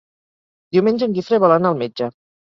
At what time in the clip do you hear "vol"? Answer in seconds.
1.45-1.55